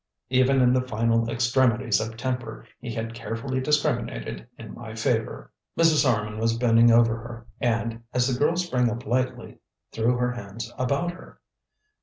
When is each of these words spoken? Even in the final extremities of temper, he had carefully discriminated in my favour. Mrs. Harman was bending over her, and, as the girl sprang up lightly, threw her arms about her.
Even 0.31 0.61
in 0.61 0.73
the 0.73 0.81
final 0.81 1.29
extremities 1.29 2.01
of 2.01 2.17
temper, 2.17 2.65
he 2.79 2.91
had 2.91 3.13
carefully 3.13 3.61
discriminated 3.61 4.47
in 4.57 4.73
my 4.73 4.95
favour. 4.95 5.51
Mrs. 5.77 6.09
Harman 6.11 6.39
was 6.39 6.57
bending 6.57 6.89
over 6.89 7.13
her, 7.17 7.45
and, 7.59 8.01
as 8.11 8.27
the 8.27 8.39
girl 8.39 8.55
sprang 8.55 8.89
up 8.89 9.05
lightly, 9.05 9.59
threw 9.91 10.17
her 10.17 10.33
arms 10.33 10.73
about 10.75 11.11
her. 11.11 11.39